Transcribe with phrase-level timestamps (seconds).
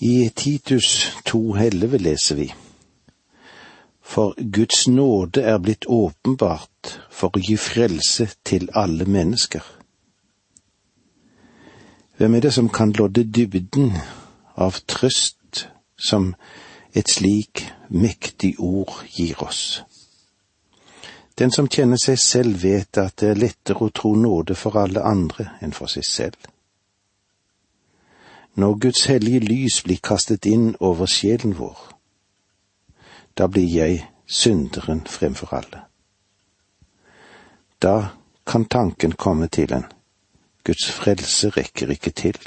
[0.00, 2.54] I Titus 2,11 leser vi
[4.00, 9.64] For Guds nåde er blitt åpenbart for å gi frelse til alle mennesker.
[12.14, 13.90] Hvem er det som kan lodde dybden
[14.54, 15.64] av trøst
[15.98, 16.30] som
[16.94, 19.82] et slik mektig ord gir oss?
[21.38, 25.02] Den som kjenner seg selv, vet at det er lettere å tro nåde for alle
[25.02, 26.38] andre enn for seg selv.
[28.58, 31.78] Når Guds hellige lys blir kastet inn over sjelen vår,
[33.38, 35.84] da blir jeg synderen fremfor alle.
[37.78, 38.08] Da
[38.46, 39.84] kan tanken komme til en,
[40.66, 42.38] Guds frelse rekker ikke til.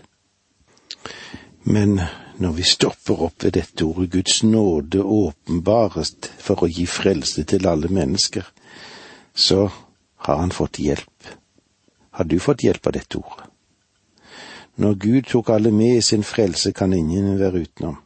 [1.64, 2.02] Men
[2.44, 7.70] når vi stopper opp ved dette ordet Guds nåde åpenbarest for å gi frelse til
[7.72, 8.44] alle mennesker,
[9.34, 9.70] så
[10.28, 11.32] har han fått hjelp.
[12.20, 13.51] Har du fått hjelp av dette ordet?
[14.76, 17.98] Når Gud tok alle med i sin frelse, kan ingen være utenom.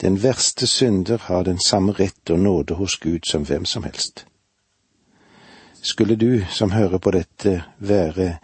[0.00, 4.26] Den verste synder har den samme rett og nåde hos Gud som hvem som helst.
[5.82, 8.36] Skulle du som hører på dette, være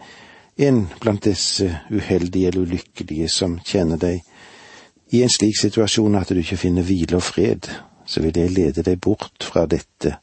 [0.57, 4.21] en blant disse uheldige eller ulykkelige som kjenner deg
[5.11, 7.67] i en slik situasjon at du ikke finner hvile og fred,
[8.05, 10.17] så vil jeg lede deg bort fra dette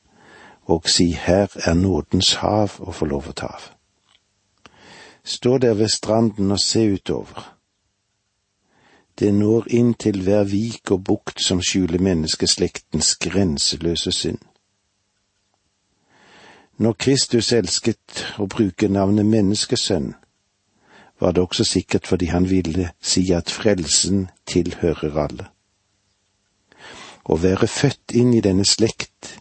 [0.67, 3.72] og si her er nådens hav å få lov å ta av.
[5.25, 7.59] Stå der ved stranden og se utover.
[9.19, 14.41] Det når inn til hver vik og bukt som skjuler menneskeslektens grenseløse synd.
[16.79, 20.15] Når Kristus elsket å bruke navnet menneskesønn,
[21.21, 25.47] var det også sikkert fordi han ville si at frelsen tilhører alle.
[27.31, 29.37] Å være født inn i denne slekt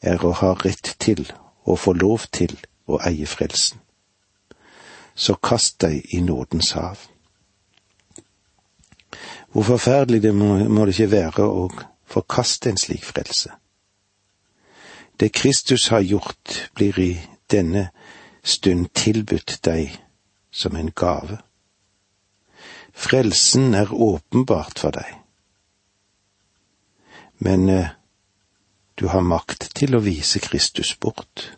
[0.00, 1.26] er å ha rett til
[1.68, 2.56] og få lov til
[2.88, 3.82] å eie frelsen
[5.14, 6.98] så kast deg i nådens hav.
[9.52, 11.66] Hvor forferdelig det må, må det ikke være å
[12.08, 13.52] forkaste en slik frelse.
[15.20, 17.12] Det Kristus har gjort, blir i
[17.50, 17.90] denne
[18.42, 19.98] stund tilbudt deg
[20.50, 21.38] som en gave.
[22.92, 25.18] Frelsen er åpenbart for deg,
[27.38, 27.92] men eh,
[28.98, 31.52] du har makt til å vise Kristus bort.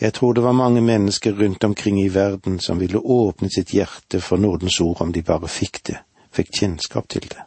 [0.00, 4.20] Jeg tror det var mange mennesker rundt omkring i verden som ville åpne sitt hjerte
[4.20, 5.98] for nådens ord om de bare fikk det,
[6.32, 7.42] fikk kjennskap til det.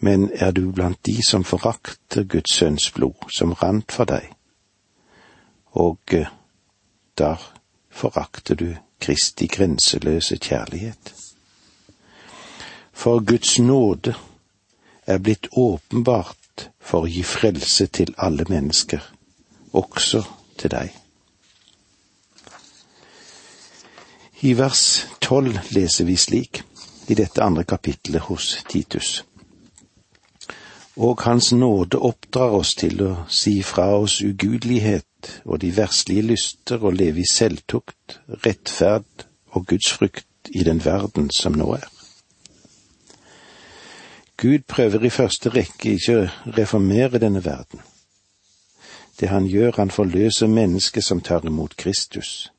[0.00, 4.30] Men er du blant de som forakter Guds sønns blod, som rant for deg,
[5.76, 6.32] og eh,
[7.18, 7.44] der
[7.90, 11.12] forakter du Kristi grenseløse kjærlighet?
[12.92, 14.14] For Guds nåde
[15.06, 19.04] er blitt åpenbart for å gi frelse til alle mennesker,
[19.72, 20.24] også
[20.58, 20.92] til deg.
[24.46, 26.62] I vers tolv leser vi slik,
[27.08, 29.24] i dette andre kapitlet hos Titus.
[30.96, 36.82] Og Hans nåde oppdrar oss til å si fra oss ugudelighet og de verslige lyster
[36.82, 41.88] og leve i selvtukt, rettferd og Guds frykt i den verden som nå er.
[44.36, 46.26] Gud prøver i første rekke ikke å
[46.58, 47.80] reformere denne verden.
[49.20, 52.52] Det han gjør, han forløser mennesket som tar imot Kristus.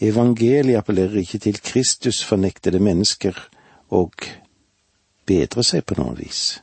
[0.00, 3.36] Evangeliet appellerer ikke til Kristus fornektede mennesker
[3.90, 4.12] og
[5.26, 6.62] bedre seg på noe vis.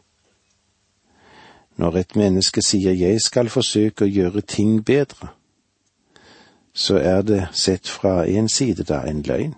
[1.80, 5.32] Når et menneske sier jeg skal forsøke å gjøre ting bedre,
[6.74, 9.56] så er det sett fra en side da en løgn.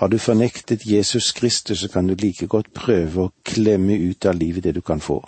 [0.00, 4.40] Har du fornektet Jesus Kristus, så kan du like godt prøve å klemme ut av
[4.40, 5.20] livet det du kan få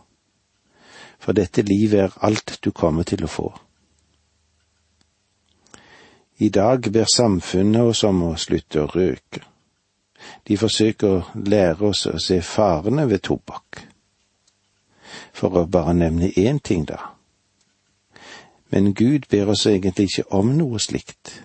[1.24, 3.48] for dette livet er alt du kommer til å få.
[6.44, 9.40] I dag ber samfunnet oss om å slutte å røyke.
[10.44, 13.84] De forsøker å lære oss å se farene ved tobakk.
[15.32, 17.14] For å bare nevne én ting, da.
[18.72, 21.38] Men Gud ber oss egentlig ikke om noe slikt.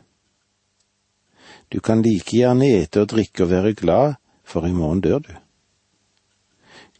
[1.69, 5.34] Du kan like gjerne ete og drikke og være glad, for i morgen dør du.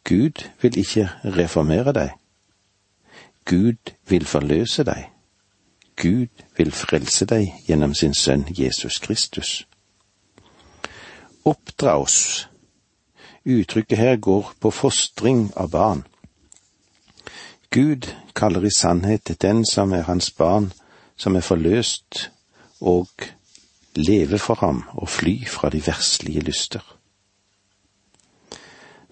[0.06, 2.20] Gud vil ikke reformere deg.
[3.50, 5.08] Gud vil forløse deg.
[5.98, 9.66] Gud vil frelse deg gjennom sin sønn Jesus Kristus.
[11.50, 12.46] Oppdra oss.
[13.46, 16.04] Uttrykket her går på fostring av barn.
[17.74, 18.06] Gud
[18.36, 20.70] kaller i sannhet den som er hans barn,
[21.18, 22.30] som er forløst,
[22.82, 23.10] og
[23.96, 26.86] leve for ham og fly fra de verslige lyster.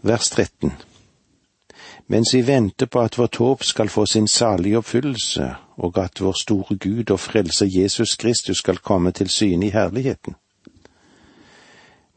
[0.01, 0.71] Vers 13
[2.07, 6.35] mens vi venter på at vårt håp skal få sin salige oppfyllelse, og at vår
[6.41, 10.35] store Gud og Frelser Jesus Kristus skal komme til syne i herligheten.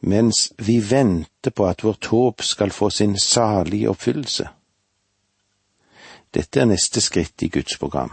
[0.00, 4.48] mens vi venter på at vårt håp skal få sin salige oppfyllelse.
[6.34, 8.12] Dette er neste skritt i Guds program.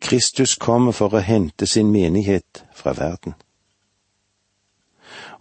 [0.00, 3.34] Kristus kommer for å hente sin menighet fra verden.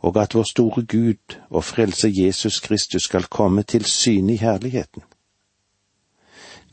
[0.02, 5.04] Og at vår store Gud og frelse Jesus Kristus skal komme til syne i herligheten.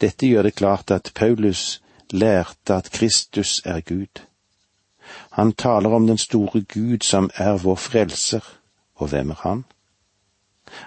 [0.01, 1.83] Dette gjør det klart at Paulus
[2.13, 4.23] lærte at Kristus er Gud.
[5.33, 8.41] Han taler om den store Gud som er vår frelser,
[8.95, 9.65] og hvem er han?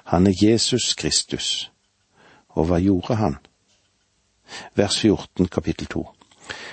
[0.03, 1.71] Han er Jesus Kristus.
[2.49, 3.37] Og hva gjorde han?
[4.75, 6.09] Vers 14 kapittel 2.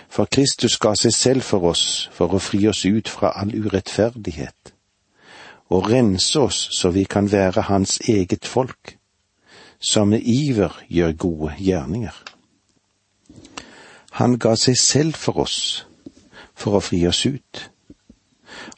[0.08, 4.72] For Kristus ga seg selv for oss for å fri oss ut fra all urettferdighet,
[5.68, 8.98] og rense oss så vi kan være Hans eget folk,
[9.80, 12.22] som med iver gjør gode gjerninger.
[14.10, 15.86] Han ga seg selv for oss
[16.56, 17.70] for å fri oss ut.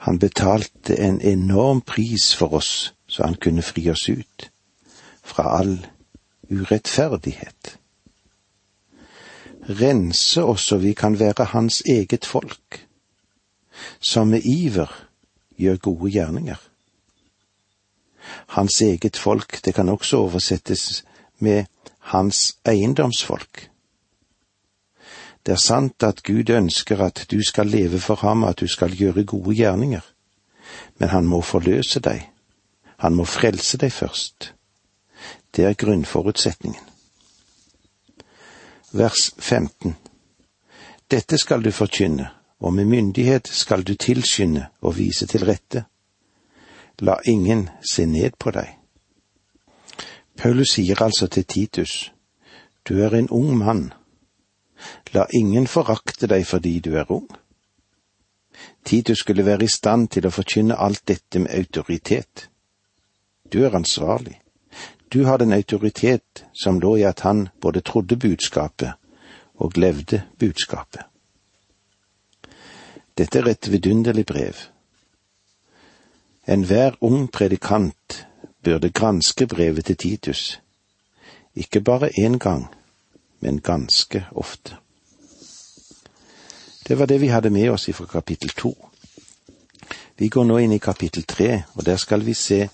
[0.01, 4.51] Han betalte en enorm pris for oss så han kunne fri oss ut
[5.23, 5.77] fra all
[6.51, 7.79] urettferdighet
[9.69, 12.87] rense oss så vi kan være hans eget folk,
[14.01, 14.91] som med iver
[15.57, 16.68] gjør gode gjerninger.
[18.57, 21.05] Hans eget folk, det kan også oversettes
[21.39, 21.65] med
[21.99, 23.69] hans eiendomsfolk.
[25.47, 28.97] Det er sant at Gud ønsker at du skal leve for ham, at du skal
[28.97, 30.05] gjøre gode gjerninger,
[30.99, 32.29] men han må forløse deg,
[32.99, 34.53] han må frelse deg først.
[35.57, 36.89] Det er grunnforutsetningen
[38.91, 39.95] vers 15.
[41.11, 42.29] Dette skal du forkynne,
[42.61, 45.85] og med myndighet skal du tilskynde og vise til rette.
[47.01, 48.75] La ingen se ned på deg.
[50.39, 52.13] Paulus sier altså til Titus,
[52.89, 53.93] du er en ung mann.
[55.15, 57.29] La ingen forakte deg fordi du er ung.
[58.85, 62.49] Titus skulle være i stand til å forkynne alt dette med autoritet.
[63.53, 64.41] Du er ansvarlig.
[65.13, 68.93] Du har den autoritet som lå i at han både trodde budskapet
[69.55, 71.03] og levde budskapet.
[73.19, 74.55] Dette er et vidunderlig brev.
[76.49, 78.27] Enhver ung predikant
[78.65, 80.61] burde granske brevet til Titus,
[81.55, 82.67] ikke bare én gang,
[83.41, 84.77] men ganske ofte.
[86.89, 88.73] Det var det vi hadde med oss fra kapittel to.
[90.17, 92.69] Vi går nå inn i kapittel tre, og der skal vi se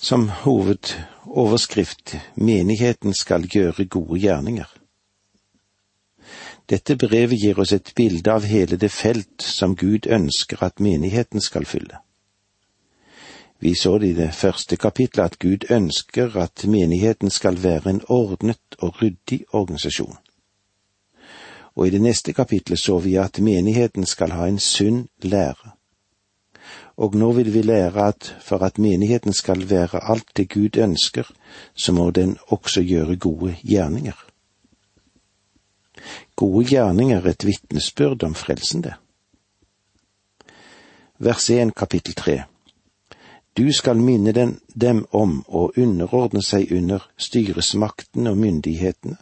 [0.00, 4.70] som hovedoverskrift Menigheten skal gjøre gode gjerninger.
[6.70, 11.40] Dette brevet gir oss et bilde av hele det felt som Gud ønsker at menigheten
[11.40, 12.03] skal fylle.
[13.60, 18.02] Vi så det i det første kapitlet at Gud ønsker at menigheten skal være en
[18.08, 20.16] ordnet og ryddig organisasjon.
[21.74, 25.74] Og i det neste kapitlet så vi at menigheten skal ha en sunn lære
[26.96, 31.30] og nå vil vi lære at for at menigheten skal være alt det Gud ønsker,
[31.74, 34.26] så må den også gjøre gode gjerninger.
[36.36, 38.94] Gode gjerninger er et vitnesbyrd om frelsen, det.
[41.18, 42.42] Vers 1 kapittel 3
[43.56, 49.20] Du skal minne den, dem om å underordne seg under styresmakten og myndighetene,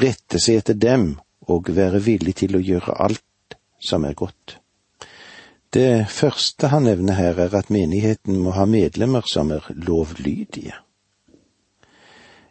[0.00, 1.08] rette seg etter dem
[1.50, 4.60] og være villig til å gjøre alt som er godt.
[5.74, 10.78] Det første han nevner her, er at menigheten må ha medlemmer som er lovlydige.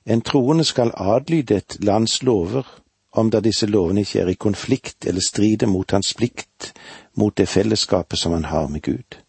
[0.05, 2.67] En troende skal adlyde et lands lover,
[3.11, 6.73] om da disse lovene ikke er i konflikt eller strider mot hans plikt
[7.15, 9.19] mot det fellesskapet som han har med Gud.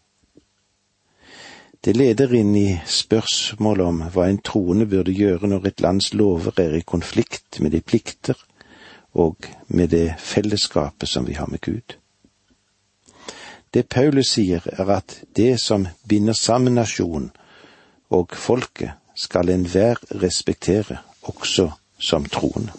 [1.81, 6.53] Det leder inn i spørsmålet om hva en troende burde gjøre når et lands lover
[6.61, 8.37] er i konflikt med de plikter
[9.17, 11.97] og med det fellesskapet som vi har med Gud.
[13.73, 17.31] Det Paulus sier, er at det som binder sammen nasjonen
[18.11, 21.69] og folket, skal enhver respektere, også
[21.99, 22.71] som troende.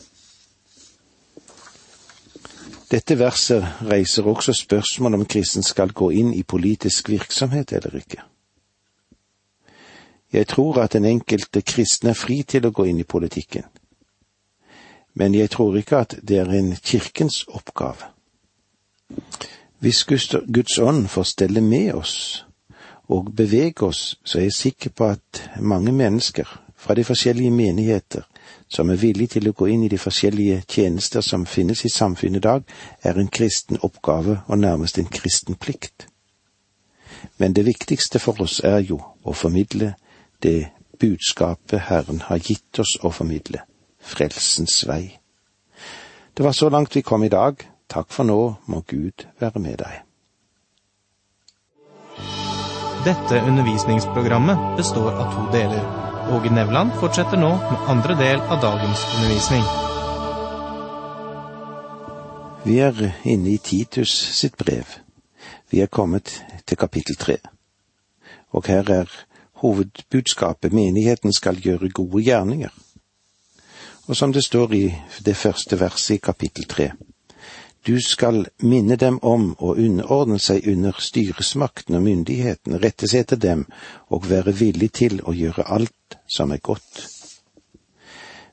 [2.91, 8.23] Dette verset reiser også spørsmål om kristen skal gå inn i politisk virksomhet eller ikke.
[10.33, 13.67] Jeg tror at den enkelte kristne er fri til å gå inn i politikken,
[15.15, 18.09] men jeg tror ikke at det er en kirkens oppgave.
[19.83, 22.45] Hvis Guds ånd får stelle med oss
[23.09, 28.23] og bevege oss, så er jeg sikker på at mange mennesker fra de forskjellige menigheter
[28.69, 32.41] som er villige til å gå inn i de forskjellige tjenester som finnes i samfunnet
[32.41, 32.63] i dag,
[33.03, 36.07] er en kristen oppgave og nærmest en kristen plikt.
[37.39, 39.93] Men det viktigste for oss er jo å formidle
[40.43, 40.71] det
[41.01, 43.65] budskapet Herren har gitt oss å formidle,
[43.99, 45.19] frelsens vei.
[46.35, 47.61] Det var så langt vi kom i dag.
[47.93, 50.01] Takk for nå, må Gud være med deg.
[53.03, 55.83] Dette undervisningsprogrammet består av to deler.
[56.33, 59.65] Åge Nevland fortsetter nå med andre del av dagens undervisning.
[62.63, 64.87] Vi er inne i Titus sitt brev.
[65.71, 66.31] Vi er kommet
[66.67, 67.41] til kapittel tre.
[68.55, 69.11] Og her er
[69.63, 72.73] hovedbudskapet menigheten skal gjøre gode gjerninger.
[74.11, 74.85] Og som det står i
[75.25, 76.91] det første verset i kapittel tre,
[77.87, 83.41] du skal minne dem om å underordne seg under styresmakten og myndigheten, rette seg etter
[83.43, 83.65] dem
[84.09, 87.03] og være villig til å gjøre alt som er godt.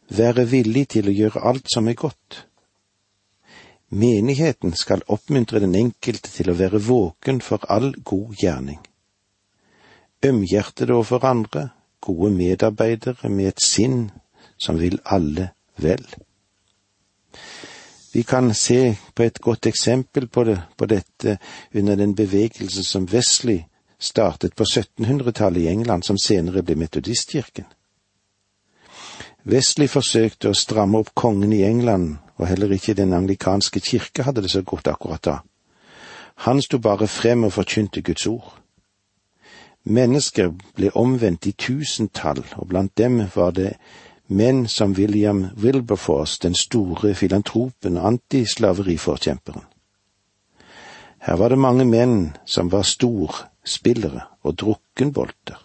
[0.09, 2.43] Være villig til å gjøre alt som er godt.
[3.89, 8.81] Menigheten skal oppmuntre den enkelte til å være våken for all god gjerning.
[10.25, 11.69] Ømhjertede overfor andre,
[12.01, 14.09] gode medarbeidere med et sinn
[14.57, 16.05] som vil alle vel.
[18.13, 21.37] Vi kan se på et godt eksempel på, det, på dette
[21.75, 23.59] under den bevegelse som Wesley
[23.99, 27.65] startet på 1700-tallet i England, som senere ble metodistkirken.
[29.45, 34.41] Wesley forsøkte å stramme opp kongen i England, og heller ikke den anglikanske kirke hadde
[34.41, 35.37] det så godt akkurat da.
[36.47, 38.55] Han sto bare frem og forkynte Guds ord.
[39.89, 43.73] Mennesker ble omvendt i tusentall, og blant dem var det
[44.29, 49.63] menn som William Wilberforce, den store filantropen og antislaveriforkjemperen.
[51.19, 55.57] Her var det mange menn som var storspillere og drukkenbolter,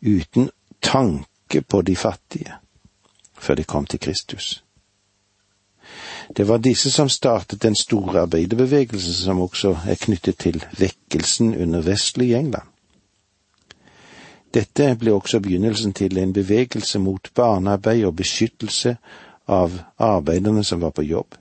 [0.00, 0.50] uten
[0.82, 2.54] tanke på de fattige,
[3.38, 4.62] før de kom til Kristus.
[6.36, 11.84] Det var disse som startet den store arbeiderbevegelsen som også er knyttet til vekkelsen under
[11.84, 12.66] Vestlig England.
[14.54, 18.96] Dette ble også begynnelsen til en bevegelse mot barnearbeid og beskyttelse
[19.48, 21.34] av arbeiderne som var på jobb.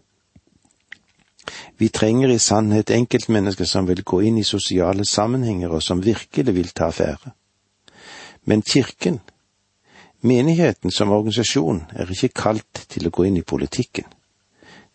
[1.78, 6.56] Vi trenger i sannhet enkeltmennesker som vil gå inn i sosiale sammenhenger, og som virkelig
[6.56, 7.34] vil ta affære.
[8.46, 9.20] Men kirken,
[10.22, 14.06] menigheten som organisasjon, er ikke kalt til å gå inn i politikken.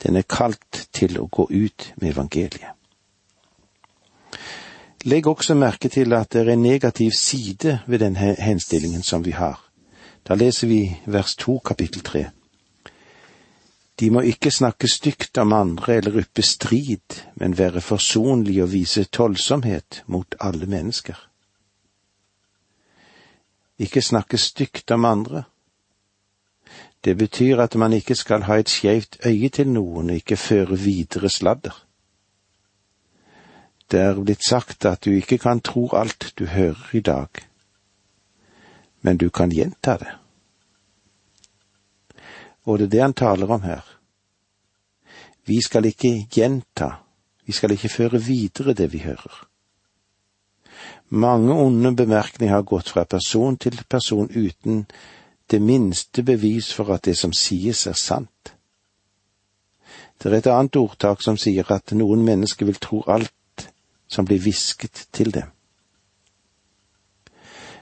[0.03, 2.80] Den er kalt til å gå ut med evangeliet.
[5.05, 9.31] Legg også merke til at det er en negativ side ved den henstillingen som vi
[9.31, 9.71] har.
[10.29, 12.27] Da leser vi vers to kapittel tre.
[14.01, 19.05] De må ikke snakke stygt om andre eller yppe strid, men være forsonlige og vise
[19.05, 21.17] tålsomhet mot alle mennesker.
[23.79, 25.43] Ikke snakke stygt om andre.
[27.05, 30.79] Det betyr at man ikke skal ha et skeivt øye til noen og ikke føre
[30.79, 31.87] videre sladder.
[33.91, 37.29] Det er blitt sagt at du ikke kan tro alt du hører i dag,
[39.03, 40.13] men du kan gjenta det.
[42.65, 43.83] Og det er det han taler om her.
[45.47, 46.91] Vi skal ikke gjenta,
[47.47, 49.47] vi skal ikke føre videre det vi hører.
[51.09, 54.87] Mange onde bemerkninger har gått fra person til person uten
[55.51, 58.55] det minste bevis for at det som sies er sant.
[60.23, 63.33] Det er et annet ordtak som sier at noen mennesker vil tro alt
[64.11, 65.49] som blir hvisket til dem.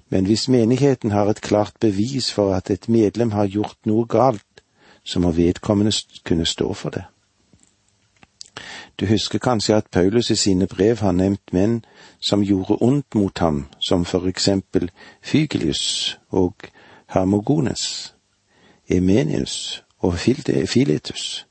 [0.09, 4.63] Men hvis menigheten har et klart bevis for at et medlem har gjort noe galt,
[5.05, 5.93] så må vedkommende
[6.25, 7.05] kunne stå for det.
[9.01, 11.85] Du husker kanskje at Paulus i sine brev har nevnt menn
[12.21, 14.91] som gjorde ondt mot ham, som for eksempel
[15.23, 16.55] Fygelius og
[17.07, 18.15] Hermogones,
[18.89, 21.47] Emenius og Filetus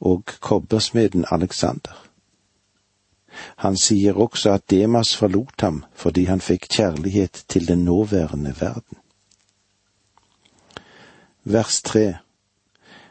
[0.00, 2.11] og kobbersmeden Alexander.
[3.56, 8.98] Han sier også at Demas forlot ham fordi han fikk kjærlighet til den nåværende verden.
[11.44, 12.16] Vers tre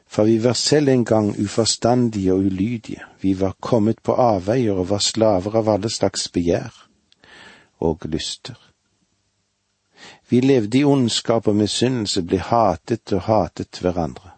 [0.08, 4.90] For vi var selv en gang uforstandige og ulydige, vi var kommet på avveier og
[4.90, 6.88] var slaver av alle slags begjær
[7.80, 8.60] og lyster.
[10.30, 14.32] Vi levde i ondskap og misunnelse, ble hatet og hatet hverandre.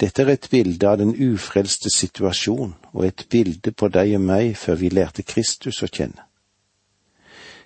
[0.00, 4.56] Dette er et bilde av den ufrelste situasjon, og et bilde på deg og meg
[4.58, 6.26] før vi lærte Kristus å kjenne.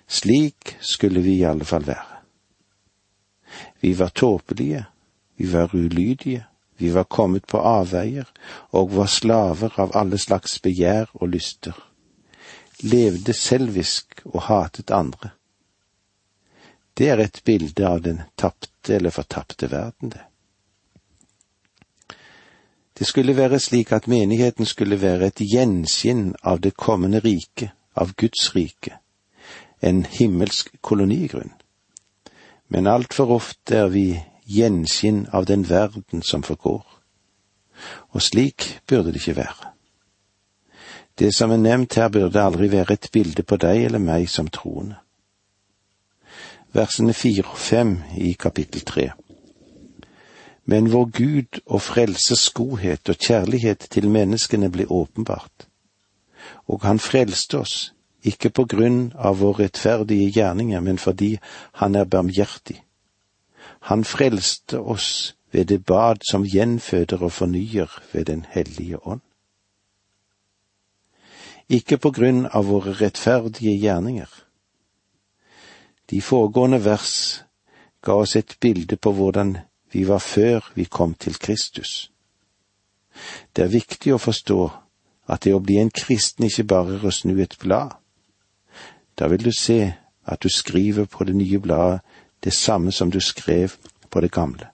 [0.07, 2.21] Slik skulle vi i alle fall være.
[3.83, 4.85] Vi var tåpelige,
[5.35, 6.45] vi var ulydige,
[6.77, 8.27] vi var kommet på avveier
[8.77, 11.75] og var slaver av alle slags begjær og lyster,
[12.85, 15.33] levde selvisk og hatet andre.
[16.97, 20.23] Det er et bilde av den tapte eller fortapte verden, det.
[22.97, 28.13] Det skulle være slik at menigheten skulle være et gjenskinn av det kommende riket, av
[28.17, 28.97] Guds rike,
[29.81, 31.53] en himmelsk kolonigrunn.
[32.69, 34.07] Men altfor ofte er vi
[34.47, 36.85] gjenskinn av den verden som forgår.
[38.09, 39.73] Og slik burde det ikke være.
[41.19, 44.47] Det som er nevnt her, burde aldri være et bilde på deg eller meg som
[44.47, 44.97] troende.
[46.73, 49.11] Versene fire og fem i kapittel tre.
[50.67, 55.67] Men vår Gud og frelses godhet og kjærlighet til menneskene ble åpenbart,
[56.67, 57.75] og han frelste oss,
[58.27, 61.37] ikke på grunn av våre rettferdige gjerninger, men fordi
[61.79, 62.81] han er barmhjertig.
[63.87, 69.21] Han frelste oss ved det bad som gjenføder og fornyer ved Den hellige ånd.
[71.69, 74.29] Ikke på grunn av våre rettferdige gjerninger.
[76.09, 77.43] De foregående vers
[78.01, 79.57] ga oss et bilde på hvordan
[79.97, 82.11] vi var før vi kom til Kristus.
[83.55, 84.59] Det er viktig å forstå
[85.25, 87.95] at det å bli en kristen ikke bare er å snu et blad.
[89.17, 92.05] Da vil du se at du skriver på det nye bladet
[92.45, 93.73] det samme som du skrev
[94.13, 94.69] på det gamle.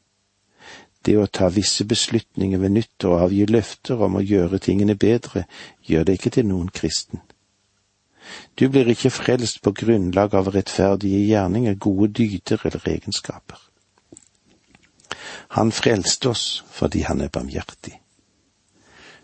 [1.08, 5.48] Det å ta visse beslutninger ved nytt og avgi løfter om å gjøre tingene bedre,
[5.88, 7.24] gjør det ikke til noen kristen.
[8.60, 13.70] Du blir ikke frelst på grunnlag av rettferdige gjerninger, gode dyder eller egenskaper.
[15.58, 18.00] Han frelste oss fordi han er barmhjertig.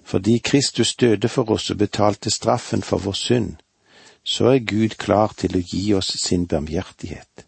[0.04, 3.56] Fordi Kristus døde for oss og betalte straffen for vår synd,
[4.24, 7.46] så er Gud klar til å gi oss sin barmhjertighet.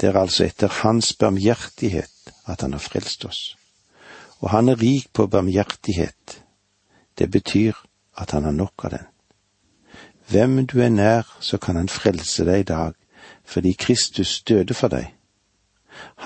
[0.00, 3.56] Det er altså etter Hans barmhjertighet at Han har frelst oss.
[4.40, 6.42] Og Han er rik på barmhjertighet.
[7.18, 7.74] Det betyr
[8.16, 9.06] at Han har nok av den.
[10.28, 12.94] Hvem du er nær, så kan Han frelse deg i dag,
[13.44, 15.17] fordi Kristus døde for deg.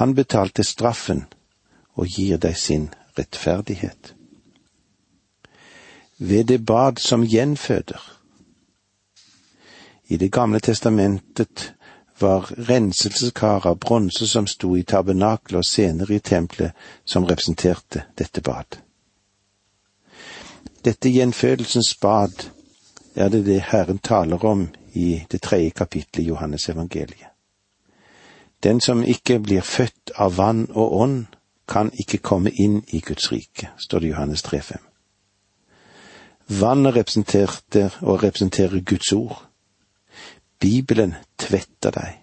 [0.01, 1.27] Han betalte straffen
[1.95, 2.89] og gir deg sin
[3.19, 4.15] rettferdighet.
[6.19, 8.03] Ved det bad som gjenføder.
[10.09, 11.75] I Det gamle testamentet
[12.19, 16.73] var renselseskar av bronse som sto i tabernakelet og senere i tempelet
[17.05, 18.79] som representerte dette bad.
[20.85, 22.51] Dette gjenfødelsens bad
[23.15, 27.32] er det det Herren taler om i det tredje kapittelet i Johannes evangeliet.
[28.63, 31.27] Den som ikke blir født av vann og ånd,
[31.69, 34.77] kan ikke komme inn i Guds rike, står det i Johannes 3,5.
[36.61, 39.47] Vannet representerte og representerer Guds ord.
[40.59, 42.19] Bibelen tvetter deg.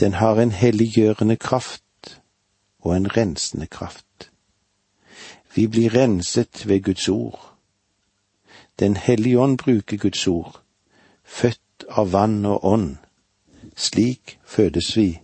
[0.00, 1.82] Den har en helliggjørende kraft
[2.80, 4.30] og en rensende kraft.
[5.54, 7.38] Vi blir renset ved Guds ord.
[8.78, 10.60] Den hellige ånd bruker Guds ord,
[11.24, 12.96] født av vann og ånd.
[13.76, 15.20] Slik fødes vi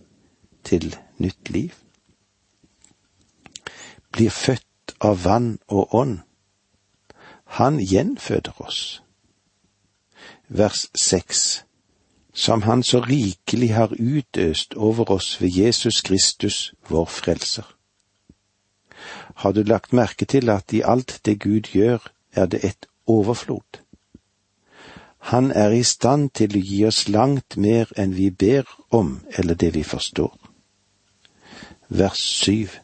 [0.63, 1.71] til nytt liv.
[4.11, 6.19] Blir født av vann og ånd.
[7.45, 9.01] Han gjenføder oss
[10.51, 11.63] vers seks,
[12.33, 17.75] som Han så rikelig har utøst over oss ved Jesus Kristus, vår Frelser.
[19.35, 21.99] Har du lagt merke til at i alt det Gud gjør,
[22.31, 23.81] er det et overflod?
[25.21, 29.55] Han er i stand til å gi oss langt mer enn vi ber om eller
[29.55, 30.33] det vi forstår.
[31.89, 32.79] Vers syv.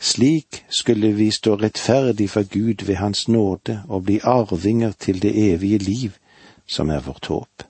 [0.00, 5.32] Slik skulle vi stå rettferdig for Gud ved Hans nåde og bli arvinger til det
[5.52, 6.18] evige liv
[6.66, 7.62] som er vårt håp.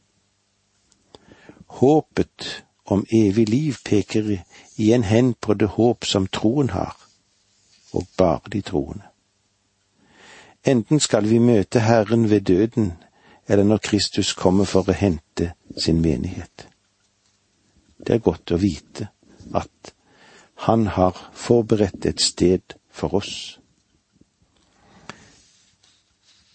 [1.67, 4.39] Håpet om evig liv peker
[4.77, 6.97] igjen hen på det håp som troen har,
[7.93, 9.05] og bare de troende.
[10.65, 12.93] Enten skal vi møte Herren ved døden,
[13.47, 16.67] eller når Kristus kommer for å hente sin menighet.
[17.99, 19.11] Det er godt å vite
[19.55, 19.93] at
[20.65, 23.59] Han har forberedt et sted for oss.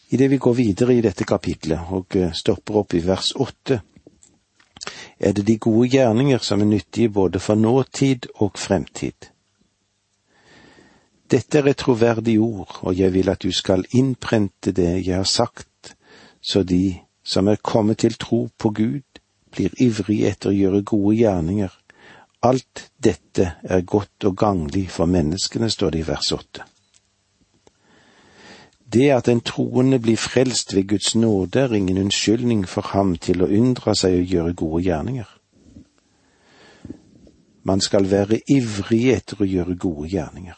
[0.09, 3.77] Idet vi går videre i dette kapitlet og eh, stopper opp i vers åtte,
[5.19, 9.29] er det de gode gjerninger som er nyttige både for nåtid og fremtid.
[11.31, 15.29] Dette er et troverdig ord, og jeg vil at du skal innprente det jeg har
[15.29, 15.93] sagt,
[16.41, 21.15] så de som er kommet til tro på Gud, blir ivrige etter å gjøre gode
[21.19, 21.71] gjerninger.
[22.41, 26.65] Alt dette er godt og ganglig for menneskene, står det i vers åtte.
[28.91, 33.43] Det at en troende blir frelst ved Guds nåde, er ingen unnskyldning for ham til
[33.43, 35.29] å unndra seg å gjøre gode gjerninger.
[37.63, 40.57] Man skal være ivrig etter å gjøre gode gjerninger.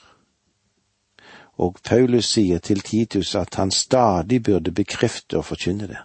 [1.57, 6.01] Og Paulus sier til Titus at han stadig burde bekrefte og forkynne det.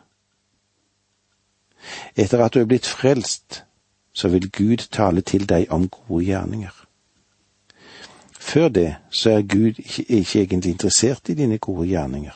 [2.16, 3.64] Etter at du er blitt frelst,
[4.12, 6.74] så vil Gud tale til deg om gode gjerninger.
[8.32, 12.34] Før det så er Gud ikke, egentlig interessert i dine gode gjerninger,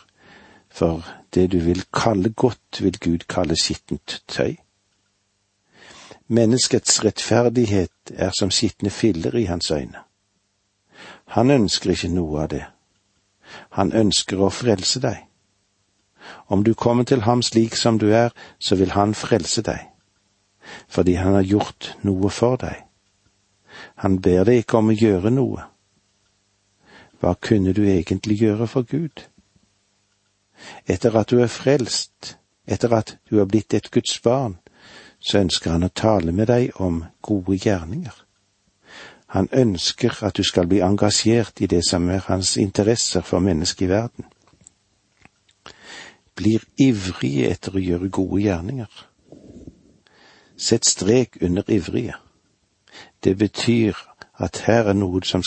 [0.68, 4.56] for det du vil kalle godt, vil Gud kalle skittent tøy.
[6.28, 9.98] Menneskets rettferdighet er som skitne filler i hans øyne.
[11.24, 12.64] Han ønsker ikke noe av det.
[13.78, 15.26] Han ønsker å frelse deg.
[16.46, 19.88] Om du kommer til ham slik som du er, så vil han frelse deg,
[20.88, 22.84] fordi han har gjort noe for deg.
[24.04, 25.66] Han ber deg ikke om å gjøre noe.
[27.20, 29.24] Hva kunne du egentlig gjøre for Gud?
[30.86, 32.36] Etter at du er frelst,
[32.66, 34.58] etter at du er blitt et Guds barn,
[35.22, 38.14] så ønsker han å tale med deg om gode gjerninger.
[39.32, 43.86] Han ønsker at du skal bli engasjert i det som er hans interesser for mennesket
[43.86, 44.26] i verden.
[46.36, 48.90] Blir ivrige etter å gjøre gode gjerninger.
[50.56, 52.18] Sett strek under ivrige.
[53.24, 53.96] Det betyr
[54.36, 55.40] at her er noe som,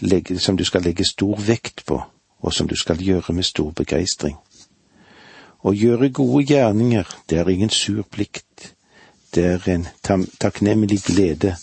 [0.00, 2.00] legge, som du skal legge stor vekt på,
[2.40, 4.40] og som du skal gjøre med stor begeistring.
[5.60, 8.72] Å gjøre gode gjerninger, det er ingen sur plikt,
[9.34, 9.88] det er en
[10.40, 11.58] takknemlig glede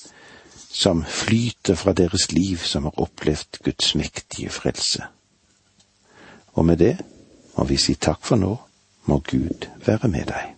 [0.74, 5.06] som flyter fra deres liv som har opplevd Guds mektige frelse.
[6.54, 6.96] Og med det
[7.58, 8.56] må vi si takk for nå,
[9.06, 10.54] må Gud være med deg.